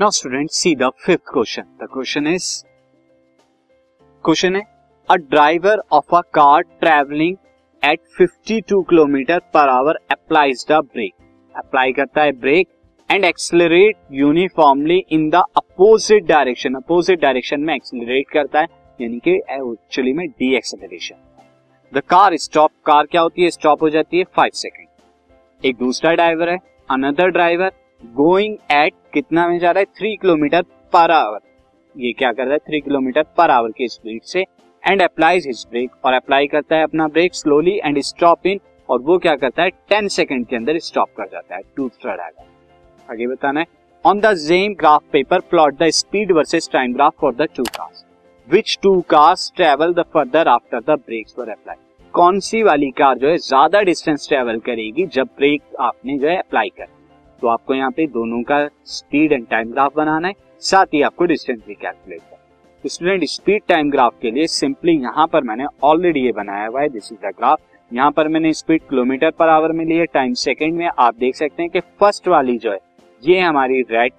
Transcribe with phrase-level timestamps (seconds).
[0.00, 2.44] Now student see the fifth question the question is
[4.24, 4.62] question है
[5.08, 7.36] a driver of a car travelling
[7.82, 11.12] at 52 kilometre per hour applies the brake
[11.54, 12.68] apply करता है brake
[13.10, 18.66] and accelerate uniformly in the opposite direction opposite direction में accelerate करता है,
[19.00, 20.26] यानी कि actually में
[20.56, 21.16] deceleration
[21.92, 23.50] the car stop car क्या होती है?
[23.50, 26.58] स्टॉप हो जाती है फाइव सेकेंड एक दूसरा ड्राइवर है
[26.90, 27.72] अनदर ड्राइवर
[28.02, 29.84] गोइंग एट कितना में जा रहा है?
[29.98, 31.40] थ्री किलोमीटर पर आवर
[31.94, 32.58] ये क्या कर रहा है?
[32.58, 34.44] थ्री किलोमीटर पर आवर की स्पीड से
[34.82, 39.00] एंड अप्लाइज हिज ब्रेक और अप्लाई करता है अपना brake slowly and stop in और
[39.00, 39.70] वो क्या करता है?
[39.88, 43.66] टेन सेकेंड के अंदर स्टॉप कर जाता है दूसरा ड्राइवर आगे बताना है।
[44.04, 48.04] On the same graph paper plot the speed versus time graph for the two cars
[48.48, 51.76] which two cars travel the further after the brakes for apply
[52.14, 56.36] कौन सी वाली कार जो है, ज़्यादा डिस्टेंस ट्रेवल करेगी जब ब्रेक आपने जो है
[56.38, 56.86] अप्लाई कर?
[57.42, 61.24] तो आपको यहाँ पे दोनों का स्पीड एंड टाइम ग्राफ बनाना है। साथ ही आपको
[61.24, 62.36] डिस्टेंस भी कैलकुलेट करना
[62.84, 66.80] है। स्टूडेंट स्पीड टाइम ग्राफ के लिए सिंपली यहाँ पर मैंने ऑलरेडी ये बनाया हुआ
[66.80, 70.34] है। दिस इज़ द ग्राफ यहाँ पर मैंने स्पीड किलोमीटर पर आवर में लिए टाइम
[70.36, 72.78] सेकेंड में आप देख सकते हैं कि फ़र्स्ट वाली जो है,
[73.22, 74.12] ये हमारी रेड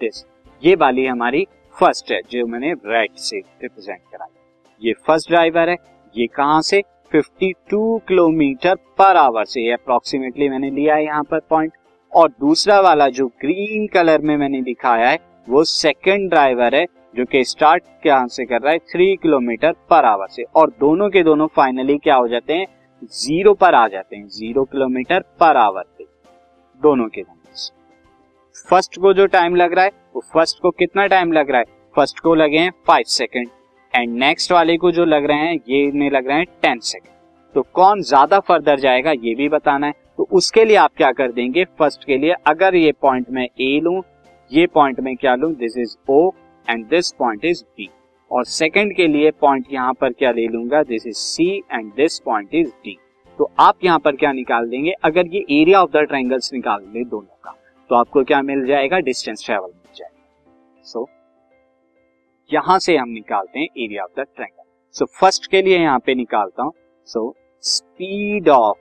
[0.00, 0.24] दिस
[0.62, 4.34] ये वाली हमारी फ़र्स्ट है, जो मैंने रेड से रिप्रेजेंट कराई
[4.82, 5.76] ये फ़र्स्ट ड्राइवर है,
[6.14, 6.82] ये कहाँ से?
[7.14, 11.72] 52 किलोमीटर पर आवर से अप्रोक्सीमेटली मैंने लिया है यहाँ पर पॉइंट
[12.14, 17.24] और दूसरा वाला जो ग्रीन कलर में मैंने दिखाया है, वो सेकंड ड्राइवर है, जो
[17.24, 18.78] कि स्टार्ट क्या से कर रहा है?
[18.78, 22.66] थ्री किलोमीटर पर आवर से। और दोनों के दोनों फाइनली क्या हो जाते हैं?
[23.04, 26.04] ज़ीरो पर आ जाते हैं। ज़ीरो किलोमीटर पर आवर पे।
[26.82, 27.36] दोनों के दोनों
[28.70, 31.64] फ़र्स्ट को जो टाइम लग रहा है, वो फ़र्स्ट को कितना टाइम लग रहा है?
[31.96, 33.48] फ़र्स्ट को लगे हैं फाइव सेकेंड
[33.96, 37.14] एंड नेक्स्ट वाले को जो लग रहे हैं ये इन्हें लग रहे हैं टेन सेकेंड
[37.54, 41.32] तो कौन ज़्यादा फर्दर जाएगा ये भी बताना है। तो उसके लिए आप क्या कर
[41.32, 44.02] देंगे फ़र्स्ट के लिए अगर ये पॉइंट में ए लू
[44.50, 46.30] ये पॉइंट में क्या लू this is O
[46.66, 47.88] and this point is B
[48.30, 52.18] और सेकंड के लिए पॉइंट यहाँ पर क्या ले लूँगा this is C and this
[52.18, 52.96] point is D
[53.38, 57.02] तो आप यहाँ पर क्या निकाल देंगे अगर ये एरिया ऑफ़ द ट्राइंगल्स निकाल दें
[57.04, 57.56] दोनों का
[57.90, 61.15] तो आपको क्या मिल जाएगा डिस्टेंस ट्रेवल मिल जाएगा। सो so,
[62.50, 64.62] यहाँ से हम निकालते हैं area of the triangle
[64.94, 66.72] so first के लिए यहाँ पे निकालता हूँ.
[67.06, 67.34] So
[67.64, 68.76] speed of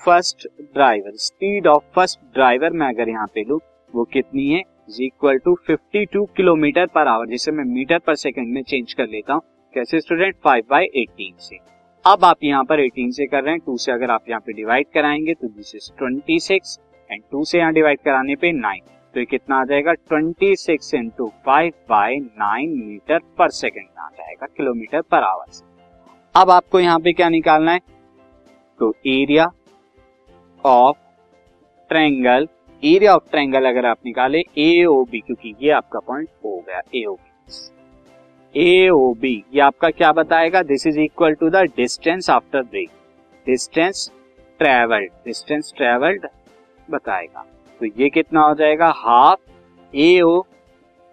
[0.00, 3.60] first driver speed of first driver में अगर यहाँ पे लू,
[3.94, 4.62] वो कितनी है?
[4.88, 9.06] Is equal to 52 kilometre per hour जिसे मैं मीटर पर सेकंड में चेंज कर
[9.06, 9.42] लेता हूँ.
[9.74, 11.58] कैसे स्टूडेंट 5 बाई एटीन से.
[12.04, 13.60] अब आप यहाँ पर 18 से कर रहे हैं.
[13.60, 16.78] 2 से अगर आप यहाँ पे डिवाइड कराएँगे तो दिस इज़ 26
[17.10, 19.92] एंड 2 से यहाँ डिवाइड कराने पे 9 तो ये कितना आ जाएगा?
[20.12, 25.64] 26 six into five by nine metre per second आ जाएगा किलोमीटर पर आवर से।
[26.34, 27.80] अब आपको यहाँ पे क्या निकालना है?
[28.80, 29.50] तो area
[30.64, 30.96] of
[31.90, 32.48] triangle
[32.82, 36.82] area of triangle अगर आप निकाले ए ओ बी क्योंकि ये आपका पॉइंट हो गया
[36.94, 40.62] ए ओ बी ए ओ बी ये आपका क्या बताएगा?
[40.62, 42.90] This is equal to the distance after brake
[43.46, 44.10] distance
[44.60, 46.28] travelled distance travelled
[46.88, 47.46] बताएगा।
[47.80, 48.88] तो ये कितना हो जाएगा?
[48.96, 50.42] Half A O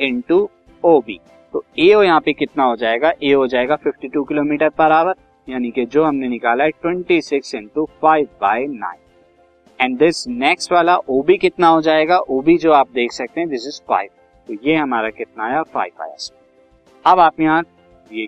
[0.00, 0.48] into
[0.84, 1.18] O B
[1.54, 3.12] तो ए ओ यहाँ पे कितना हो जाएगा?
[3.22, 5.14] ए हो जाएगा 52 किलोमीटर पर आवर,
[5.48, 9.00] यानी कि जो हमने निकाला है 26 six into five by nine
[9.80, 12.18] and this next वाला ओ बी कितना हो जाएगा?
[12.18, 14.08] ओ बी जो आप देख सकते हैं दिस इज़ फाइव
[14.46, 15.62] तो ये हमारा कितना आया?
[15.64, 16.16] फाइव आया
[17.04, 17.62] अब आप यहाँ,
[18.12, 18.26] ये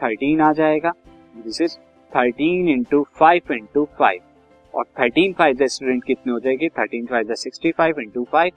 [0.00, 0.92] थर्टीन आ जाएगा।
[1.36, 1.76] This is
[2.12, 4.20] thirteen into five into five
[4.76, 6.68] और थर्टीन फाइव स्टूडेंट कितने हो जाएगी?
[6.68, 8.52] Thirteen five sixty five into five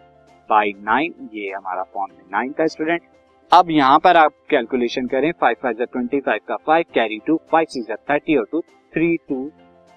[0.49, 3.01] by nine ये हमारा फॉर्म में नाइन का स्टूडेंट
[3.51, 7.65] अब यहाँ पर आप कैलकुलेशन करें फाइव फाइव ट्वेंटी फाइव का five carry two five
[7.69, 8.61] six thirty और two
[8.93, 9.51] three two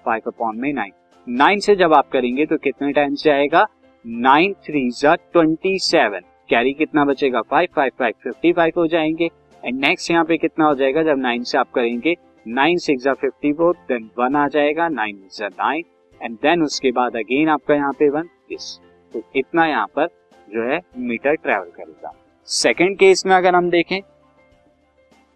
[0.05, 0.91] five upon में नाइन
[1.27, 3.65] नाइन से जब आप करेंगे तो कितने टाइम्स जाएगा?
[4.05, 7.41] नाइन थ्री जा ट्वेंटी सेवन कैरी कितना बचेगा?
[7.41, 9.29] Five five five fifty five हो जाएँगे.
[9.63, 11.03] एंड नेक्स्ट यहाँ पे कितना हो जाएगा?
[11.03, 12.15] जब नाइन से आप करेंगे
[12.47, 15.83] nine six fifty four then one आ जाएगा नाइन नाइन
[16.23, 18.77] एंड देन उसके बाद अगेन आपका यहाँ पे वन दिस
[19.13, 20.07] तो इतना यहाँ पर
[20.47, 22.13] जो है मीटर ट्रेवल करेगा।
[22.47, 23.99] सेकेंड केस में अगर हम देखें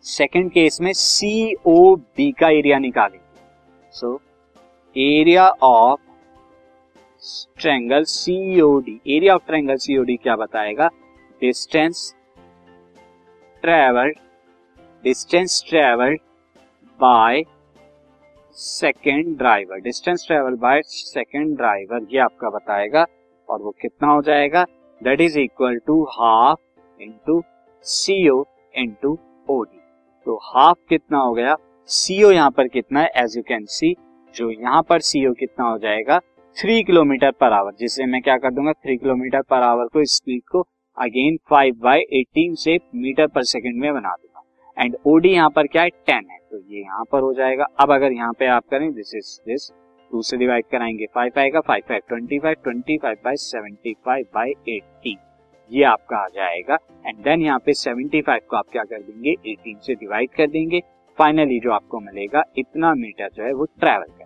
[0.05, 3.41] सेकेंड केस में सी ओ बी का एरिया निकालेंगे
[3.93, 4.19] so
[4.95, 5.99] area of
[7.59, 10.87] triangle COD area of triangle COD क्या बताएगा?
[11.41, 12.13] Distance
[13.63, 14.17] travelled
[15.03, 16.19] distance travelled
[16.99, 17.43] by
[18.57, 23.05] second driver distance travel by second driver ये आपका बताएगा,
[23.49, 24.63] और वो कितना हो जाएगा?
[25.01, 27.41] That is equal to half into
[27.85, 28.43] CO
[28.75, 29.17] into
[29.49, 29.79] OD
[30.25, 31.55] तो हाफ़ कितना हो गया?
[31.89, 33.11] सीओ यहाँ पर कितना है?
[33.15, 33.95] एज यू कैन सी
[34.35, 36.19] जो यहाँ पर सीओ कितना हो जाएगा?
[36.57, 38.71] थ्री किलोमीटर पर आवर जिससे मैं क्या कर दूँगा?
[38.73, 40.67] थ्री किलोमीटर पर आवर को स्पीड को
[40.97, 44.36] अगेन फाइव बाई एटीन से मीटर पर सेकेंड में बना दूँगा।
[44.77, 45.89] एंड ओडी यहाँ पर क्या है?
[45.89, 49.15] टेन है। तो ये यहाँ पर हो जाएगा। अब अगर यहाँ पे आप करें दिस
[49.15, 49.69] इज़ दिस
[50.11, 54.25] टू से डिवाइड कराएँगे। फाइव आएगा। Five five twenty five twenty five by seventy five
[54.35, 55.17] by eighteen
[55.71, 59.35] ये आपका आ जाएगा। एंड देन यहाँ पे सेवेंटी फाइव को आप क्या कर देंगे?
[59.45, 60.81] एटीन से डिवाइड कर देंगे।
[61.17, 64.25] फाइनली जो आपको मिलेगा, इतना मीटर जो है वो ट्रेवल कर